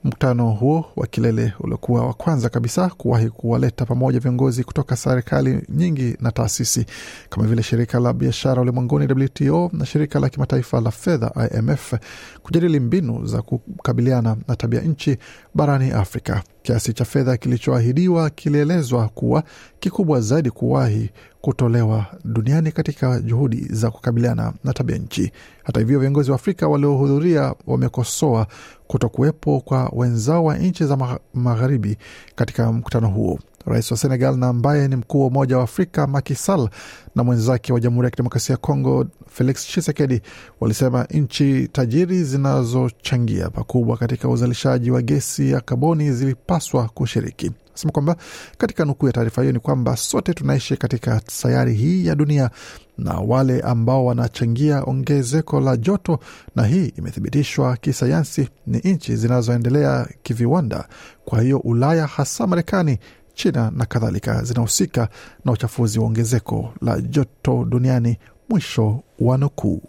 Mkutano 0.04 0.50
huo 0.50 0.84
wa 0.96 1.06
kilele 1.06 1.52
uliokuwa 1.60 2.06
wa 2.06 2.14
kwanza 2.14 2.48
kabisa 2.48 2.88
kuwahi 2.88 3.28
kuwaleta 3.28 3.86
pamoja 3.86 4.20
viongozi 4.20 4.64
kutoka 4.64 4.96
serikali 4.96 5.62
nyingi 5.68 6.16
na 6.20 6.30
taasisi 6.32 6.86
kama 7.30 7.46
vile 7.46 7.62
shirika 7.62 8.00
la 8.00 8.12
biashara 8.12 8.62
ulimwenguni 8.62 9.22
WTO 9.24 9.70
na 9.72 9.86
shirika 9.86 10.20
la 10.20 10.28
kimataifa 10.28 10.80
la 10.80 10.90
fedha 10.90 11.48
IMF 11.58 11.94
kujadili 12.42 12.80
mbinu 12.80 13.26
za 13.26 13.42
kukabiliana 13.42 14.36
na 14.48 14.56
tabia 14.56 14.80
nchi 14.80 15.16
barani 15.54 15.90
Afrika. 15.90 16.42
Kiasi 16.62 16.92
cha 16.92 17.04
fedha 17.04 17.36
kilichoahidiwa 17.36 18.30
kilielezwa 18.30 19.08
kuwa 19.08 19.42
kikubwa 19.80 20.20
zaidi 20.20 20.50
kuwahi 20.50 21.10
kutolewa 21.42 22.06
duniani 22.24 22.72
katika 22.72 23.20
juhudi 23.20 23.66
za 23.70 23.90
kukabiliana 23.90 24.52
na 24.64 24.72
tabia 24.72 24.96
nchi. 24.98 25.32
Hata 25.64 25.80
hivyo, 25.80 25.98
viongozi 26.00 26.30
wa 26.30 26.34
Afrika 26.36 26.68
waliohudhuria 26.68 27.54
wamekosoa 27.66 28.46
kutokuwepo 28.86 29.60
kwa 29.60 29.90
wenzao 29.96 30.44
wa 30.44 30.56
nchi 30.58 30.84
za 30.84 31.18
magharibi 31.34 31.96
katika 32.34 32.72
mkutano 32.72 33.08
huo. 33.08 33.38
Rais 33.66 33.90
wa 33.90 33.96
Senegal 33.96 34.36
na 34.36 34.48
ambaye 34.48 34.88
ni 34.88 34.96
mkuu 34.96 35.20
wa 35.20 35.26
Umoja 35.26 35.56
wa 35.58 35.64
Afrika 35.64 36.06
Macky 36.06 36.34
Sall 36.34 36.68
na 37.14 37.24
mwenzake 37.24 37.72
wa 37.72 37.80
Jamhuri 37.80 38.06
ya 38.06 38.10
Kidemokrasia 38.10 38.52
ya 38.52 38.56
Kongo 38.56 39.06
Felix 39.28 39.56
Tshisekedi 39.66 40.20
walisema 40.60 41.04
nchi 41.10 41.68
tajiri 41.68 42.24
zinazochangia 42.24 43.50
pakubwa 43.50 43.96
katika 43.96 44.28
uzalishaji 44.28 44.90
wa 44.90 45.02
gesi 45.02 45.50
ya 45.50 45.60
kaboni 45.60 46.12
zilipaswa 46.12 46.88
kushiriki. 46.88 47.50
Sema 47.74 47.92
kwamba 47.92 48.16
katika 48.58 48.84
nukuu 48.84 49.06
ya 49.06 49.12
taarifa 49.12 49.42
hiyo 49.42 49.52
ni 49.52 49.58
kwamba 49.58 49.96
sote 49.96 50.34
tunaishi 50.34 50.76
katika 50.76 51.20
sayari 51.30 51.74
hii 51.74 52.06
ya 52.06 52.14
dunia 52.14 52.50
na 52.98 53.14
wale 53.14 53.60
ambao 53.60 54.04
wanachangia 54.04 54.82
ongezeko 54.84 55.60
la 55.60 55.76
joto, 55.76 56.18
na 56.56 56.66
hii 56.66 56.86
imethibitishwa 56.98 57.76
kisayansi, 57.76 58.48
ni 58.66 58.78
nchi 58.78 59.16
zinazoendelea 59.16 60.08
kiviwanda. 60.22 60.88
Kwa 61.24 61.42
hiyo 61.42 61.58
Ulaya, 61.58 62.06
hasa 62.06 62.46
Marekani, 62.46 62.98
China 63.34 63.70
na 63.76 63.84
kadhalika 63.86 64.42
zinahusika 64.44 65.08
na 65.44 65.52
uchafuzi 65.52 65.98
wa 65.98 66.06
ongezeko 66.06 66.72
la 66.82 67.00
joto 67.00 67.64
duniani. 67.64 68.18
Mwisho 68.48 69.02
wa 69.20 69.38
nukuu. 69.38 69.82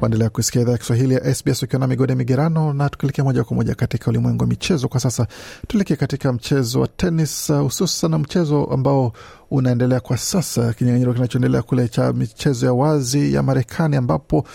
Waendelea 0.00 0.30
kusikia 0.30 0.62
idhaa 0.62 0.72
ya 0.72 0.78
Kiswahili 0.78 1.14
ya 1.14 1.34
SBS 1.34 1.62
ukiwa 1.62 1.80
na 1.80 1.86
migode 1.86 2.14
migerano, 2.14 2.72
na 2.72 2.88
tukielekea 2.88 3.24
moja 3.24 3.44
kwa 3.44 3.56
moja 3.56 3.74
katika 3.74 4.10
ulimwengu 4.10 4.42
wa 4.42 4.48
michezo. 4.48 4.88
Kwa 4.88 5.00
sasa 5.00 5.26
tuelekee 5.68 5.96
katika 5.96 6.32
mchezo 6.32 6.80
wa 6.80 6.88
tenis, 6.88 7.52
hususan 7.52 8.14
uh, 8.14 8.20
mchezo 8.20 8.64
ambao 8.64 9.12
unaendelea 9.50 10.00
kwa 10.00 10.16
sasa, 10.18 10.72
kinyang'anyiro 10.72 11.14
kinachoendelea 11.14 11.62
kule 11.62 11.88
cha 11.88 12.12
michezo 12.12 12.66
ya 12.66 12.72
wazi 12.72 13.34
ya 13.34 13.42
Marekani, 13.42 13.96
ambapo 13.96 14.46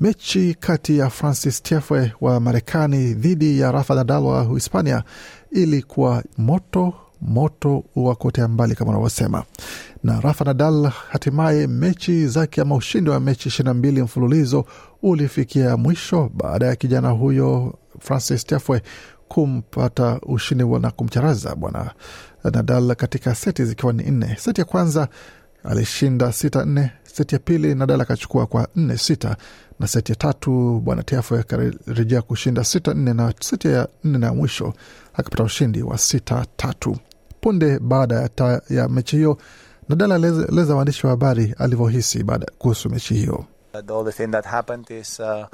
mechi 0.00 0.54
kati 0.60 0.98
ya 0.98 1.10
Francis 1.10 1.62
Tiafoe 1.62 2.12
wa 2.20 2.40
Marekani 2.40 3.14
dhidi 3.14 3.60
ya 3.60 3.72
Rafa 3.72 3.94
Nadal 3.94 4.22
wa 4.24 4.44
Hispania 4.44 5.02
ilikuwa 5.50 6.22
moto 6.38 6.94
moto 7.20 7.84
wa 7.96 8.14
kotea 8.14 8.48
mbali 8.48 8.74
kama 8.74 8.90
unavyosema, 8.90 9.44
na 10.04 10.20
Rafa 10.20 10.44
Nadal 10.44 10.90
hatimaye 11.08 11.66
mechi 11.66 12.26
zake 12.28 12.60
ama 12.60 12.74
ushindi 12.74 13.10
wa 13.10 13.20
mechi 13.20 13.48
ishirini 13.48 13.68
na 13.68 13.74
mbili 13.74 14.02
mfululizo 14.02 14.64
ulifikia 15.02 15.76
mwisho 15.76 16.30
baada 16.34 16.66
ya 16.66 16.76
kijana 16.76 17.08
huyo 17.10 17.78
Francis 18.00 18.44
Tiafoe 18.46 18.82
kumpata 19.28 20.20
ushindi 20.22 20.64
na 20.64 20.90
kumcharaza 20.90 21.54
bwana 21.54 21.90
Nadal 22.44 22.94
katika 22.94 23.34
seti 23.34 23.64
zikiwa 23.64 23.92
ni 23.92 24.02
nne. 24.10 24.36
Seti 24.40 24.60
ya 24.60 24.64
kwanza 24.64 25.08
alishinda 25.64 26.32
sita 26.32 26.64
nne, 26.64 26.90
seti 27.02 27.34
ya 27.34 27.38
pili 27.38 27.74
Nadal 27.74 28.00
akachukua 28.00 28.46
kwa 28.46 28.68
nne 28.76 28.98
sita, 28.98 29.36
na 29.80 29.86
seti 29.86 30.12
ya 30.12 30.16
tatu 30.16 30.80
bwana 30.84 31.02
Tiafoe 31.02 31.40
akarejea 31.40 32.22
kushinda 32.22 32.64
sita 32.64 32.94
nne, 32.94 33.14
na 33.14 33.34
seti 33.40 33.68
ya 33.68 33.88
nne 34.04 34.18
na 34.18 34.34
mwisho 34.34 34.74
akapata 35.14 35.42
ushindi 35.44 35.82
wa 35.82 35.98
sita 35.98 36.46
tatu. 36.56 36.96
Punde 37.40 37.78
baada 37.78 38.28
ya, 38.70 38.88
mechi 38.88 39.16
hiyo 39.16 39.38
Nadal 39.88 40.12
alieleza 40.12 40.74
waandishi 40.76 41.06
wa 41.06 41.10
habari 41.10 41.54
alivyohisi 41.58 42.22
baada 42.22 42.46
kuhusu 42.58 42.90
mechi 42.90 43.14
hiyo. 43.14 43.44
The 43.82 43.92
only 43.92 44.12
thing 44.12 44.26
that 44.30 44.44
happened 44.46 44.90
is 44.90 45.20
uh, 45.20 45.46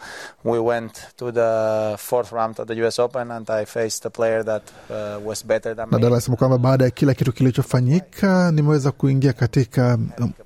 we 0.45 0.59
went 0.59 0.93
to 1.17 1.33
the 1.33 1.97
fourth 1.99 2.33
round 2.33 2.61
of 2.61 2.67
the 2.69 2.75
US 2.87 2.99
Open 2.99 3.31
and 3.31 3.51
I 3.51 3.65
faced 3.65 4.07
a 4.07 4.11
player 4.11 4.45
that 4.45 4.63
uh, 4.91 5.29
was 5.29 5.47
better 5.47 5.75
than 5.77 5.87
me. 5.89 5.93
Nadal 5.97 6.13
anasema 6.13 6.37
kwamba 6.37 6.59
baada 6.59 6.85
ya 6.85 6.91
kila 6.91 7.15
kitu 7.15 7.33
kilichofanyika 7.33 8.53
nimeweza 8.53 8.91
kuingia 8.93 9.33
katika 9.33 9.99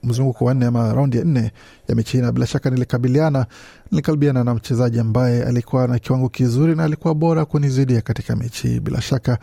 mzunguko 0.03 0.45
wa 0.45 0.55
nne 0.55 0.67
ama 0.67 0.93
raundi 0.95 1.19
ya 1.19 1.25
nne 1.25 1.53
ya 1.89 1.95
mechi 1.95 2.17
hii, 2.17 2.23
na 2.23 2.33
bila 2.33 2.47
shaka 2.47 2.71
nilikabiliana 2.71 3.47
nilikabiliana 3.91 4.45
na 4.45 4.55
mchezaji 4.55 4.99
ambaye 5.01 5.45
alikuwa 5.45 5.89
na 5.89 5.99
kiwango 5.99 6.29
kizuri 6.29 6.75
na 6.75 6.85
alikuwa 6.85 7.15
bora 7.15 7.45
kunizidia 7.45 8.01
katika 8.01 8.37
mechi 8.37 8.69
hii. 8.69 8.81
Bila 8.81 9.01
shaka 9.01 9.39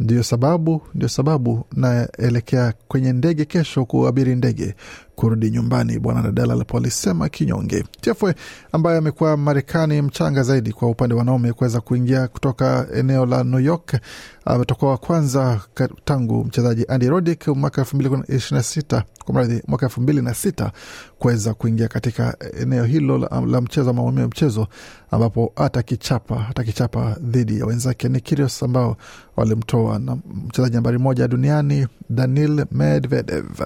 ndio 0.00 0.22
sababu 0.22 0.82
ndio 0.94 1.08
sababu 1.08 1.64
naelekea 1.72 2.72
kwenye 2.88 3.12
ndege 3.12 3.44
kesho 3.44 3.84
kuabiri 3.84 4.34
ndege 4.36 4.74
kurudi 5.18 5.50
nyumbani, 5.50 5.98
bwana 5.98 6.22
Nadal 6.22 6.50
alipolisema 6.50 7.28
kinyonge. 7.28 7.84
Chefwe 8.00 8.34
ambaye 8.72 8.98
amekuwa 8.98 9.36
Marekani 9.36 10.02
mchanga 10.02 10.42
zaidi 10.42 10.72
kwa 10.72 10.88
upande 10.90 11.14
wa 11.14 11.18
wanaume 11.18 11.52
kuweza 11.52 11.80
kuingia 11.80 12.28
kutoka 12.28 12.86
eneo 12.94 13.26
la 13.26 13.44
New 13.44 13.60
York 13.60 14.00
ametoka 14.44 14.86
wa 14.86 14.96
kwanza 14.98 15.60
tangu 16.04 16.44
mchezaji 16.44 16.84
Andy 16.88 17.08
Roddick 17.08 17.46
mwaka 17.48 17.80
elfu 17.80 17.96
mbili 17.96 18.10
ishirini 18.28 18.56
na 18.58 18.62
sita 18.62 19.02
kwa 19.24 19.34
mradhi 19.34 19.62
mwaka 19.68 19.86
elfu 19.86 20.00
mbili 20.00 20.22
na 20.22 20.34
sita 20.34 20.72
kuweza 21.18 21.54
kuingia 21.54 21.88
katika 21.88 22.36
eneo 22.60 22.84
hilo 22.84 23.18
la, 23.18 23.40
la 23.46 23.60
mchezo 23.60 23.90
ama 23.90 24.02
ya 24.02 24.28
mchezo 24.28 24.66
ambapo 25.10 25.52
atakichapa 25.56 26.46
atakichapa 26.50 27.16
dhidi 27.20 27.58
ya 27.58 27.66
wenzake 27.66 28.08
ni 28.08 28.20
Kyrgios 28.20 28.62
ambao 28.62 28.96
walimtoa 29.36 29.98
na 29.98 30.16
mchezaji 30.46 30.74
nambari 30.74 30.98
moja 30.98 31.28
duniani 31.28 31.86
Daniil 32.10 32.64
Medvedev. 32.72 33.60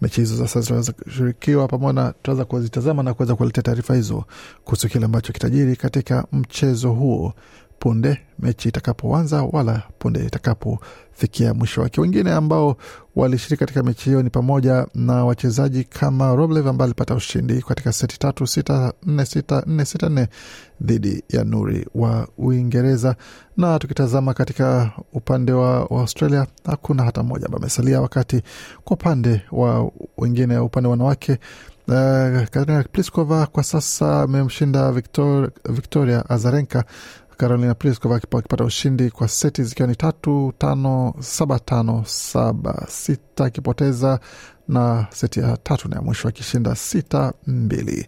Mechi 0.00 0.20
hizo 0.20 0.36
sasa 0.36 0.60
zinaweza 0.60 0.92
kushirikiwa 0.92 1.68
pamoja, 1.68 2.12
tutaweza 2.12 2.44
kuzitazama 2.44 3.02
na 3.02 3.14
kuweza 3.14 3.34
kuletea 3.36 3.62
taarifa 3.62 3.94
hizo 3.94 4.24
kuhusu 4.64 4.88
kile 4.88 5.04
ambacho 5.04 5.32
kitajiri 5.32 5.76
katika 5.76 6.26
mchezo 6.32 6.92
huo 6.92 7.34
punde 7.86 8.18
mechi 8.38 8.68
itakapoanza 8.68 9.42
wala 9.42 9.82
punde 9.98 10.24
itakapofikia 10.24 11.54
mwisho 11.54 11.80
wake. 11.80 12.00
Wengine 12.00 12.32
ambao 12.32 12.76
walishiriki 13.16 13.60
katika 13.60 13.82
mechi 13.82 14.04
hiyo 14.04 14.22
ni 14.22 14.30
pamoja 14.30 14.86
na 14.94 15.24
wachezaji 15.24 15.84
kama 15.84 16.34
Roblev 16.34 16.68
ambaye 16.68 16.86
alipata 16.86 17.14
ushindi 17.14 17.62
katika 17.62 17.92
seti 17.92 18.18
tatu 18.18 18.46
sita 18.46 18.92
nne 19.02 19.24
sita 19.26 19.62
nne 19.66 19.84
sita 19.84 20.08
nne 20.08 20.28
dhidi 20.80 21.24
ya 21.28 21.44
Nuri 21.44 21.86
wa 21.94 22.28
Uingereza. 22.38 23.16
Na 23.56 23.78
tukitazama 23.78 24.34
katika 24.34 24.90
upande 25.12 25.52
wa, 25.52 25.84
wa 25.84 26.00
Australia 26.00 26.46
hakuna 26.64 27.02
hata 27.04 27.22
mmoja 27.22 27.46
ambaye 27.46 27.60
amesalia, 27.60 28.00
wakati 28.00 28.42
kwa 28.84 28.96
upande 28.96 29.42
wa 29.52 29.90
wengine 30.18 30.58
upande 30.58 30.86
wa 30.88 30.90
wanawake 30.90 31.38
Uh, 31.88 31.92
Karina 32.50 32.84
Pliskova 32.92 33.46
kwa 33.46 33.62
sasa 33.64 34.22
amemshinda 34.22 34.92
Victor, 34.92 35.50
Victoria 35.68 36.30
Azarenka 36.30 36.84
Karolina 37.36 37.74
Pliskova 37.74 38.16
akipata 38.16 38.64
ushindi 38.64 39.10
kwa 39.10 39.28
seti 39.28 39.62
zikiwa 39.64 39.88
ni 39.88 39.96
tatu 39.96 40.52
tano 40.58 41.14
saba 41.20 41.58
tano 41.58 42.02
saba. 42.06 42.86
Sita 42.88 43.44
akipoteza 43.44 44.20
na 44.68 45.06
seti 45.10 45.40
ya 45.40 45.56
tatu 45.56 45.88
na 45.88 45.96
ya 45.96 46.02
mwisho 46.02 46.28
akishinda 46.28 46.74
sita 46.74 47.32
mbili. 47.46 48.06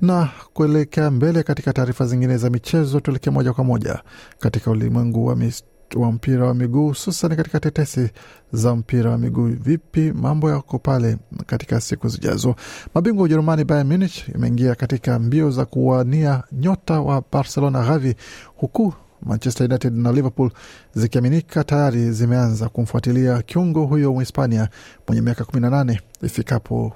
Na 0.00 0.28
kuelekea 0.52 1.10
mbele 1.10 1.42
katika 1.42 1.72
taarifa 1.72 2.06
zingine 2.06 2.36
za 2.36 2.50
michezo, 2.50 3.00
tuelekee 3.00 3.30
moja 3.30 3.52
kwa 3.52 3.64
moja 3.64 4.02
katika 4.38 4.70
ulimwengu 4.70 5.26
wa, 5.26 5.36
wa 5.96 6.12
mpira 6.12 6.46
wa 6.46 6.54
miguu 6.54 6.88
hususan 6.88 7.36
katika 7.36 7.60
tetesi 7.60 8.10
za 8.52 8.76
mpira 8.76 9.10
wa 9.10 9.18
miguu. 9.18 9.46
Vipi 9.48 10.12
mambo 10.12 10.50
yako 10.50 10.78
pale 10.78 11.16
katika 11.46 11.80
siku 11.80 12.08
zijazo? 12.08 12.54
Mabingwa 12.94 13.20
wa 13.20 13.24
Ujerumani 13.24 13.64
Bayern 13.64 13.88
Munich 13.88 14.28
imeingia 14.34 14.74
katika 14.74 15.18
mbio 15.18 15.50
za 15.50 15.64
kuwania 15.64 16.42
nyota 16.52 17.00
wa 17.00 17.22
Barcelona 17.32 17.84
Gavi, 17.86 18.14
huku 18.56 18.94
Manchester 19.26 19.66
United 19.66 19.94
na 19.96 20.12
Liverpool 20.12 20.50
zikiaminika 20.94 21.64
tayari 21.64 22.12
zimeanza 22.12 22.68
kumfuatilia 22.68 23.42
kiungo 23.42 23.86
huyo 23.86 24.12
Mhispania 24.14 24.68
mwenye 25.06 25.22
miaka 25.22 25.44
18 25.44 25.98
ifikapo 26.22 26.92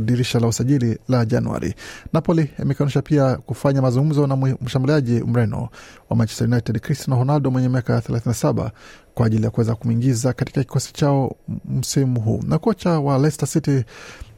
dirisha 0.00 0.40
la 0.40 0.46
usajili 0.46 0.98
la 1.08 1.24
Januari. 1.24 1.74
Napoli 2.12 2.50
imekanusha 2.62 3.02
pia 3.02 3.36
kufanya 3.36 3.82
mazungumzo 3.82 4.26
na 4.26 4.36
mshambuliaji 4.36 5.12
mreno 5.20 5.68
wa 6.10 6.16
Manchester 6.16 6.48
United 6.48 6.80
Cristiano 6.80 7.18
Ronaldo 7.20 7.50
mwenye 7.50 7.68
miaka 7.68 7.98
37 7.98 8.70
kwa 9.14 9.26
ajili 9.26 9.44
ya 9.44 9.50
kuweza 9.50 9.74
kumwingiza 9.74 10.32
katika 10.32 10.60
kikosi 10.60 10.92
chao 10.92 11.36
msimu 11.64 12.20
huu. 12.20 12.40
Na 12.46 12.58
kocha 12.58 12.90
wa 13.00 13.18
Leicester 13.18 13.48
City 13.48 13.84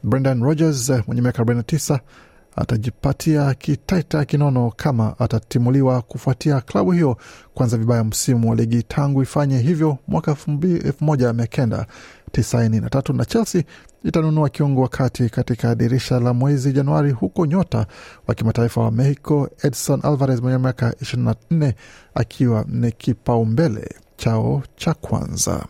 Brendan 0.02 0.42
Rodgers 0.42 0.92
mwenye 1.06 1.22
miaka 1.22 1.42
49 1.42 1.98
atajipatia 2.60 3.54
kitaita 3.54 4.24
kinono 4.24 4.72
kama 4.76 5.14
atatimuliwa 5.18 6.02
kufuatia 6.02 6.60
klabu 6.60 6.92
hiyo 6.92 7.16
kwanza 7.54 7.76
vibaya 7.76 8.04
msimu 8.04 8.50
wa 8.50 8.56
ligi 8.56 8.82
tangu 8.82 9.22
ifanye 9.22 9.58
hivyo 9.58 9.98
mwaka 10.08 10.30
elfu 10.30 11.04
moja 11.04 11.32
mia 11.32 11.46
kenda 11.46 11.86
tisaini 12.32 12.80
na 12.80 12.90
tatu 12.90 13.12
na 13.12 13.24
Chelsea 13.24 13.62
itanunua 14.04 14.48
kiungo 14.48 14.82
wakati 14.82 15.28
katika 15.28 15.74
dirisha 15.74 16.20
la 16.20 16.34
mwezi 16.34 16.72
Januari, 16.72 17.10
huko 17.10 17.46
nyota 17.46 17.86
wa 18.26 18.34
kimataifa 18.34 18.80
wa 18.80 18.90
Mexico 18.90 19.48
Edson 19.62 20.00
Alvarez 20.02 20.40
mwenye 20.40 20.58
miaka 20.58 20.90
24 20.90 21.72
akiwa 22.14 22.64
ni 22.68 22.92
kipaumbele 22.92 23.88
chao 24.16 24.62
cha 24.76 24.94
kwanza. 24.94 25.64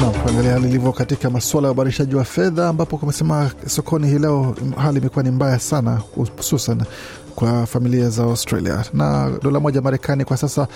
Na 0.00 0.06
kuangalia 0.10 0.52
hali 0.52 0.68
ilivyo 0.68 0.92
katika 0.92 1.30
masuala 1.30 1.68
ya 1.68 1.72
ubadilishaji 1.72 2.14
wa 2.14 2.24
fedha, 2.24 2.68
ambapo 2.68 2.96
kumesema 2.98 3.50
sokoni 3.66 4.08
hii 4.08 4.18
leo 4.18 4.56
hali 4.76 4.98
imekuwa 4.98 5.22
ni 5.24 5.30
mbaya 5.30 5.58
sana, 5.58 6.00
hususan 6.36 6.82
kwa 7.40 7.66
familia 7.66 8.08
za 8.10 8.22
Australia. 8.22 8.84
Na 8.92 9.30
dola 9.42 9.60
moja 9.60 9.80
Marekani 9.80 10.24
kwa 10.24 10.36
sasa 10.36 10.68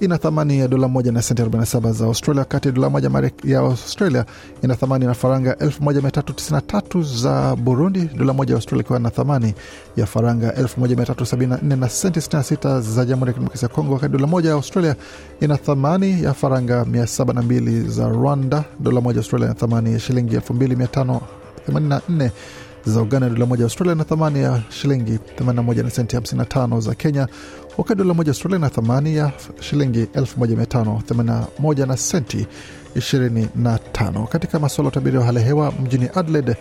ina 0.00 0.18
thamani 0.18 0.58
ya 0.58 0.68
dola 0.68 0.88
moja 0.88 1.12
na 1.12 1.22
senti 1.22 1.42
47 1.42 1.92
za 1.92 2.04
Australia, 2.04 2.40
wakati 2.40 2.72
dola 2.72 2.90
moja 2.90 3.10
ya 3.44 3.58
Australia 3.60 4.24
ina 4.62 4.74
thamani 4.76 5.04
na 5.06 5.14
faranga 5.14 5.52
1393 5.52 7.02
za 7.22 7.56
Burundi, 7.56 8.10
dola 8.16 8.32
moja 8.32 8.52
ya 8.52 8.56
Australia 8.56 8.84
ikiwa 8.84 8.98
na 8.98 9.10
thamani 9.10 9.54
ya 9.96 10.06
faranga 10.06 10.50
1374 10.50 11.76
na 11.76 11.88
senti 11.88 12.20
66 12.20 12.80
za 12.80 13.04
Jamhuri 13.04 13.28
ya 13.28 13.32
Kidemokrasia 13.32 13.68
ya 13.68 13.74
Kongo, 13.74 13.94
wakati 13.94 14.12
dola 14.12 14.26
moja 14.26 14.48
ya 14.48 14.54
Australia 14.54 14.96
ina 15.40 15.56
thamani 15.56 16.22
ya 16.22 16.34
faranga 16.34 16.82
702 16.84 17.88
za 17.88 18.08
Rwanda, 18.08 18.64
dola 18.80 19.00
moja 19.00 19.16
ya 19.16 19.20
Australia 19.20 19.46
ina 19.46 19.54
thamani 19.54 19.92
ya 19.92 19.98
shilingi 20.00 20.36
2584 20.36 22.30
za 22.86 23.00
Uganda, 23.02 23.28
dola 23.28 23.46
moja 23.46 23.64
Australia 23.64 23.94
na 23.94 24.04
thamani 24.04 24.42
ya 24.42 24.62
shilingi 24.70 25.18
81 25.38 25.82
na 25.84 25.90
senti 25.90 26.16
55 26.16 26.80
za 26.80 26.94
Kenya, 26.94 27.28
wakati 27.78 27.98
dola 27.98 28.14
moja 28.14 28.30
Australia 28.30 28.58
na 28.58 28.70
thamani 28.70 29.16
ya 29.16 29.32
shilingi 29.60 30.04
1581 30.04 31.86
na 31.86 31.96
senti 31.96 32.46
25. 32.96 34.26
Katika 34.26 34.58
masuala 34.58 34.86
ya 34.86 34.92
utabiri 34.92 35.18
wa 35.18 35.24
hali 35.24 35.38
ya 35.38 35.44
hewa 35.44 35.72
mjini 35.82 36.08
Adelaide 36.14 36.56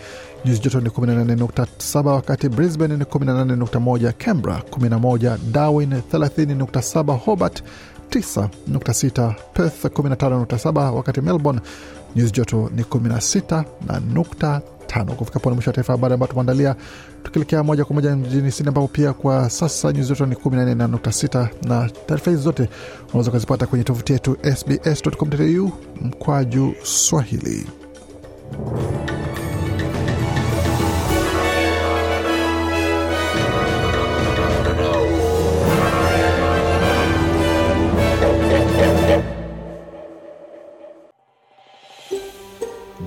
nyuzi 0.46 0.60
joto 0.62 0.82
ni 0.82 0.90
18.7, 0.90 2.08
wakati 2.08 2.50
Brisbane 2.50 2.98
ni 2.98 3.04
18.1, 3.04 4.12
Canberra 4.14 4.62
11, 4.72 5.38
Darwin 5.52 5.90
30.7, 6.14 7.18
Hobart 7.18 7.64
9.6, 8.10 9.34
Perth 9.54 9.86
15.7, 9.86 10.90
wakati 10.92 11.22
Melbourne 11.22 11.62
nyuzi 12.16 12.32
joto 12.32 12.70
ni 12.76 12.84
16 12.84 13.64
na 13.88 14.00
nukta 14.00 14.62
tano. 14.94 15.14
Kufika 15.14 15.40
pone 15.40 15.56
mwisho 15.56 15.70
wa 15.70 15.74
taarifa 15.74 15.94
habari 15.94 16.14
ambayo 16.14 16.28
tumeandalia, 16.30 16.76
tukielekea 17.24 17.64
moja 17.64 17.86
kwa 17.86 17.96
moja 17.96 18.16
mjini 18.16 18.52
Sydney 18.52 18.68
ambapo 18.70 18.88
pia 18.88 19.14
kwa 19.14 19.50
sasa 19.50 19.92
nyuzi 19.94 20.10
joto 20.10 20.26
ni 20.26 20.36
14.6, 20.36 21.48
na 21.68 21.90
taarifa 22.06 22.32
hizi 22.32 22.44
zote 22.44 22.70
unaweza 23.10 23.32
kuzipata 23.32 23.68
kwenye 23.68 23.84
tovuti 23.84 24.14
yetu 24.14 24.38
sbs.com.au 24.56 25.72
mkwaju 26.02 26.74
Swahili. 26.84 27.68